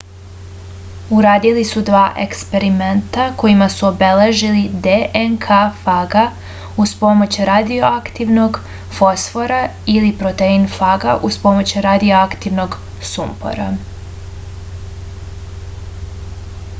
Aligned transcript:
uradili 1.15 1.63
su 1.71 1.81
dva 1.89 2.05
eksperimenta 2.23 3.25
kojima 3.41 3.67
su 3.73 3.85
obeležili 3.89 4.63
dnk 4.87 5.51
faga 5.83 6.23
uz 6.85 6.95
pomoć 7.03 7.39
radioaktivnog 7.51 8.59
fosfora 9.01 9.61
ili 9.97 10.11
protein 10.25 10.67
faga 10.79 11.17
uz 11.31 11.39
pomoć 11.47 11.75
radioaktivnog 11.89 12.79
sumpora 13.13 13.69